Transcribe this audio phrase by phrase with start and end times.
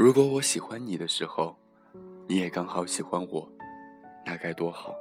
[0.00, 1.54] 如果我喜欢你的时候，
[2.26, 3.46] 你也刚好喜欢我，
[4.24, 4.94] 那该多好。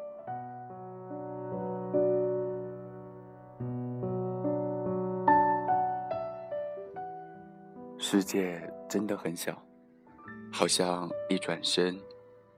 [7.97, 9.57] 世界真的很小，
[10.51, 11.97] 好像一转身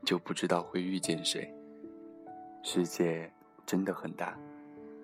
[0.04, 1.48] 就不知道会遇见谁。
[2.64, 3.32] 世界
[3.68, 4.36] 真的很大，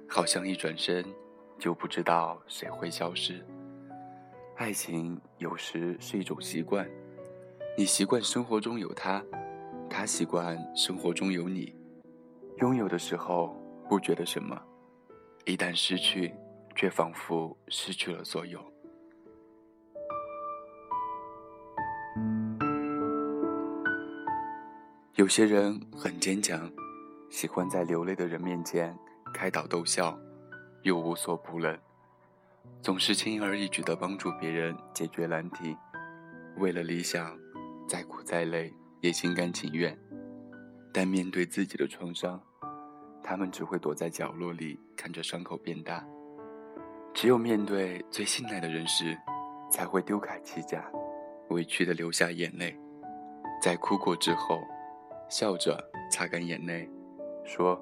[0.10, 1.06] 好像一转身
[1.60, 3.46] 就不知道谁会消失。
[4.56, 6.90] 爱情有时是一种习惯。
[7.80, 9.24] 你习惯生活中有他，
[9.88, 11.76] 他习惯生活中有你。
[12.58, 13.56] 拥有的时候
[13.88, 14.60] 不觉得什么，
[15.46, 16.34] 一旦失去，
[16.76, 18.60] 却仿佛失去了所有。
[25.14, 26.68] 有些人很坚强，
[27.30, 28.98] 喜欢在流泪的人面前
[29.36, 30.18] 开导逗笑，
[30.82, 31.78] 又无所不能，
[32.82, 35.78] 总是轻而易举地帮助别人解决难题，
[36.58, 37.38] 为了理想。
[37.88, 39.98] 再苦再累也心甘情愿，
[40.94, 42.38] 但面对自己的创伤，
[43.24, 46.06] 他们只会躲在角落里看着伤口变大。
[47.14, 49.18] 只有面对最信赖的人时，
[49.72, 50.86] 才会丢开盔甲，
[51.50, 52.78] 委屈的流下眼泪。
[53.62, 54.60] 在哭过之后，
[55.30, 56.90] 笑着擦干眼泪，
[57.46, 57.82] 说：“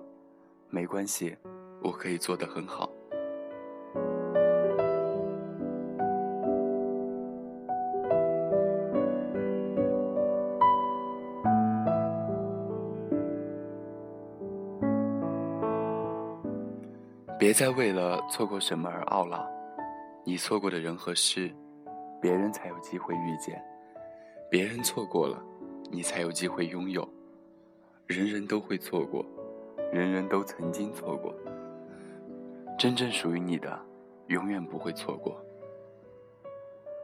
[0.69, 1.35] 没关系，
[1.81, 2.89] 我可以做得很好。”
[17.37, 19.45] 别再为了错过什么而懊恼，
[20.23, 21.53] 你错过的人和事，
[22.21, 23.57] 别人才有机会遇见；
[24.49, 25.43] 别人错过了，
[25.91, 27.07] 你才有机会拥有。
[28.07, 29.25] 人人都会错过，
[29.91, 31.35] 人人都曾经错过。
[32.79, 33.77] 真正属于你的，
[34.27, 35.43] 永远不会错过。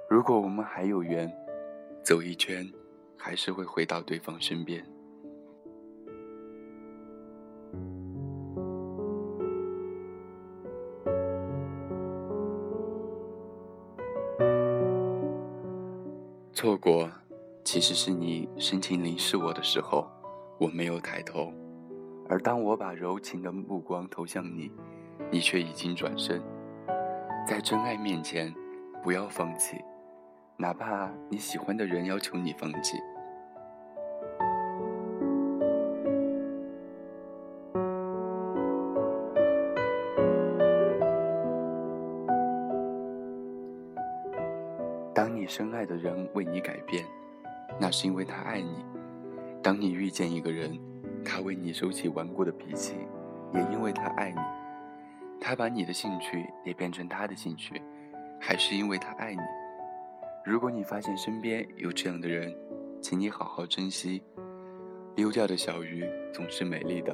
[0.09, 1.29] 如果我们还有缘，
[2.03, 2.65] 走一圈，
[3.17, 4.81] 还是会回到对方身边。
[16.61, 17.09] 错过，
[17.63, 20.07] 其实是你深情凝视我的时候，
[20.59, 21.51] 我没有抬头；
[22.29, 24.71] 而当我把柔情的目光投向你，
[25.31, 26.39] 你却已经转身。
[27.47, 28.53] 在真爱面前，
[29.01, 29.83] 不要放弃，
[30.55, 32.95] 哪怕你喜欢的人要求你放弃。
[45.13, 47.05] 当你深爱的人为你改变，
[47.79, 48.69] 那是因为他爱你；
[49.61, 50.79] 当你遇见一个人，
[51.25, 52.95] 他为你收起顽固的脾气，
[53.53, 54.39] 也因为他爱你。
[55.39, 57.81] 他把你的兴趣也变成他的兴趣，
[58.39, 59.41] 还是因为他爱你。
[60.45, 62.55] 如果你发现身边有这样的人，
[63.01, 64.23] 请你好好珍惜。
[65.17, 67.13] 溜掉的小鱼总是美丽的，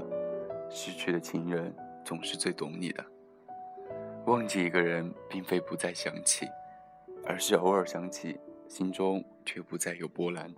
[0.70, 1.74] 失去的情人
[2.06, 3.04] 总是最懂你的。
[4.28, 6.46] 忘记一个人，并非不再想起。
[7.28, 8.38] 而是偶尔想起，
[8.70, 10.50] 心中却不再有波澜。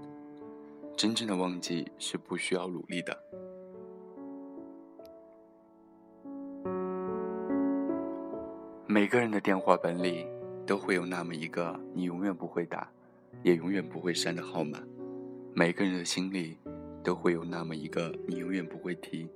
[0.96, 3.18] 真正的忘记是不需要努力的。
[8.86, 10.28] 每个人的电话本里
[10.66, 12.88] 都会有那么一个你永远不会打，
[13.44, 14.80] 也永远不会删的号码。
[15.56, 16.58] 每个人的心里
[17.04, 19.28] 都会有那么一个你永远不会提，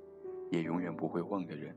[0.50, 1.74] 也永远不会忘的人。